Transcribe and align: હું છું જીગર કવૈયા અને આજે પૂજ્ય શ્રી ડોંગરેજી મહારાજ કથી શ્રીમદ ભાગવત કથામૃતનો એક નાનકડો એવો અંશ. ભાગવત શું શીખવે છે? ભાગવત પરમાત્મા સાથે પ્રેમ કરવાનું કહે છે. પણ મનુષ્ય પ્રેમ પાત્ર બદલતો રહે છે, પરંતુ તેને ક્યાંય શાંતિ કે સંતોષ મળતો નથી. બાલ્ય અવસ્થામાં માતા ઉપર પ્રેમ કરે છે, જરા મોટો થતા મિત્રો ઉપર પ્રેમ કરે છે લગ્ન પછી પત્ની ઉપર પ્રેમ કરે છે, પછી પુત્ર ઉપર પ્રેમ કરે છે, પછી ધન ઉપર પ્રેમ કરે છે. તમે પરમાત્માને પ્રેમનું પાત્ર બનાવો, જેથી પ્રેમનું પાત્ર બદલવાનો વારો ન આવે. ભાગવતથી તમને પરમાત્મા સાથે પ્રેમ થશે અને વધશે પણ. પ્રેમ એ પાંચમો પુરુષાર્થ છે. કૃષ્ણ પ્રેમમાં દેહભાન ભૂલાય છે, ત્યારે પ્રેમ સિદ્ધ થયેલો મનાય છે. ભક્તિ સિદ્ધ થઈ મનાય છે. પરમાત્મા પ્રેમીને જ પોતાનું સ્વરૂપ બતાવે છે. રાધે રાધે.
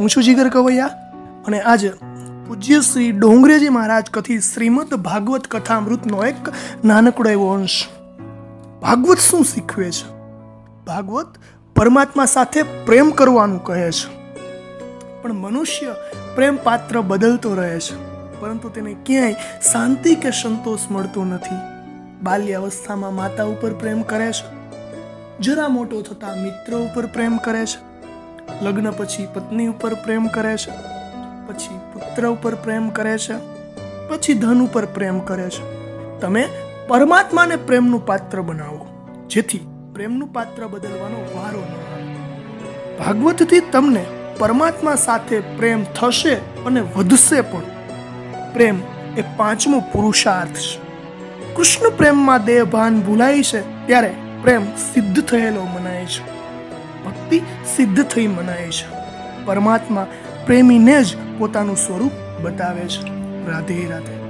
હું 0.00 0.08
છું 0.08 0.22
જીગર 0.22 0.48
કવૈયા 0.48 0.86
અને 1.46 1.60
આજે 1.60 1.88
પૂજ્ય 2.46 2.80
શ્રી 2.80 3.12
ડોંગરેજી 3.12 3.68
મહારાજ 3.68 4.10
કથી 4.10 4.40
શ્રીમદ 4.40 4.94
ભાગવત 4.94 5.46
કથામૃતનો 5.46 6.24
એક 6.24 6.48
નાનકડો 6.84 7.30
એવો 7.30 7.52
અંશ. 7.52 7.86
ભાગવત 8.82 9.18
શું 9.18 9.44
શીખવે 9.44 9.90
છે? 9.90 10.08
ભાગવત 10.86 11.26
પરમાત્મા 11.76 12.24
સાથે 12.24 12.62
પ્રેમ 12.62 13.10
કરવાનું 13.10 13.64
કહે 13.64 13.90
છે. 13.90 14.10
પણ 15.22 15.32
મનુષ્ય 15.32 15.94
પ્રેમ 16.34 16.56
પાત્ર 16.56 17.00
બદલતો 17.00 17.54
રહે 17.54 17.80
છે, 17.80 17.94
પરંતુ 18.40 18.68
તેને 18.68 18.96
ક્યાંય 19.06 19.32
શાંતિ 19.72 20.14
કે 20.14 20.30
સંતોષ 20.30 20.90
મળતો 20.90 21.24
નથી. 21.24 21.56
બાલ્ય 22.22 22.54
અવસ્થામાં 22.54 23.14
માતા 23.14 23.44
ઉપર 23.44 23.72
પ્રેમ 23.72 24.02
કરે 24.02 24.32
છે, 24.32 24.46
જરા 25.38 25.68
મોટો 25.68 26.02
થતા 26.02 26.34
મિત્રો 26.34 26.78
ઉપર 26.78 27.06
પ્રેમ 27.06 27.36
કરે 27.36 27.66
છે 27.66 27.93
લગ્ન 28.62 28.90
પછી 28.90 29.28
પત્ની 29.34 29.66
ઉપર 29.66 29.94
પ્રેમ 29.94 30.26
કરે 30.26 30.56
છે, 30.56 30.70
પછી 31.46 31.78
પુત્ર 31.92 32.26
ઉપર 32.26 32.54
પ્રેમ 32.54 32.88
કરે 32.88 33.18
છે, 33.18 33.36
પછી 34.08 34.34
ધન 34.34 34.62
ઉપર 34.62 34.84
પ્રેમ 34.84 35.20
કરે 35.20 35.50
છે. 35.50 35.64
તમે 36.20 36.48
પરમાત્માને 36.88 37.56
પ્રેમનું 37.56 38.06
પાત્ર 38.06 38.40
બનાવો, 38.40 38.86
જેથી 39.28 39.66
પ્રેમનું 39.94 40.32
પાત્ર 40.32 40.66
બદલવાનો 40.66 41.20
વારો 41.34 41.60
ન 41.60 41.74
આવે. 41.74 42.04
ભાગવતથી 42.98 43.60
તમને 43.60 44.06
પરમાત્મા 44.38 44.94
સાથે 44.94 45.40
પ્રેમ 45.40 45.84
થશે 45.84 46.34
અને 46.66 46.80
વધશે 46.80 47.40
પણ. 47.40 47.62
પ્રેમ 48.52 48.80
એ 49.16 49.24
પાંચમો 49.36 49.80
પુરુષાર્થ 49.80 50.58
છે. 50.58 50.84
કૃષ્ણ 51.54 51.90
પ્રેમમાં 51.90 52.44
દેહભાન 52.44 53.00
ભૂલાય 53.00 53.42
છે, 53.42 53.86
ત્યારે 53.86 54.14
પ્રેમ 54.42 54.64
સિદ્ધ 54.76 55.20
થયેલો 55.24 55.62
મનાય 55.62 56.04
છે. 56.04 56.43
ભક્તિ 57.24 57.40
સિદ્ધ 57.76 58.02
થઈ 58.02 58.26
મનાય 58.26 58.70
છે. 58.70 58.86
પરમાત્મા 59.44 60.06
પ્રેમીને 60.46 61.02
જ 61.02 61.16
પોતાનું 61.38 61.76
સ્વરૂપ 61.76 62.12
બતાવે 62.42 62.80
છે. 62.80 63.08
રાધે 63.50 63.86
રાધે. 63.88 64.23